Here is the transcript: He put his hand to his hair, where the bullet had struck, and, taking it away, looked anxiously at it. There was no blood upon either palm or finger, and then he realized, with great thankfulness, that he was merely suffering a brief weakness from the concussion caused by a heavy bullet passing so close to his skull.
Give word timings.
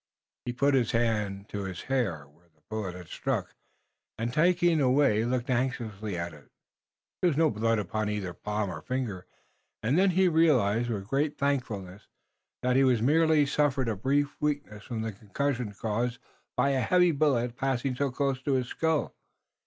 He 0.45 0.51
put 0.53 0.73
his 0.73 0.93
hand 0.93 1.47
to 1.49 1.61
his 1.65 1.83
hair, 1.83 2.23
where 2.27 2.47
the 2.55 2.61
bullet 2.71 2.95
had 2.95 3.07
struck, 3.09 3.53
and, 4.17 4.33
taking 4.33 4.79
it 4.79 4.83
away, 4.83 5.23
looked 5.25 5.51
anxiously 5.51 6.17
at 6.17 6.33
it. 6.33 6.47
There 7.21 7.29
was 7.29 7.37
no 7.37 7.51
blood 7.51 7.77
upon 7.77 8.09
either 8.09 8.33
palm 8.33 8.71
or 8.71 8.81
finger, 8.81 9.27
and 9.83 9.99
then 9.99 10.09
he 10.09 10.27
realized, 10.27 10.89
with 10.89 11.07
great 11.07 11.37
thankfulness, 11.37 12.07
that 12.63 12.75
he 12.77 12.83
was 12.83 12.99
merely 12.99 13.45
suffering 13.45 13.89
a 13.89 13.95
brief 13.95 14.35
weakness 14.39 14.85
from 14.85 15.03
the 15.03 15.11
concussion 15.11 15.71
caused 15.75 16.17
by 16.57 16.69
a 16.71 16.81
heavy 16.81 17.11
bullet 17.11 17.55
passing 17.55 17.95
so 17.95 18.09
close 18.09 18.41
to 18.41 18.53
his 18.53 18.69
skull. 18.69 19.13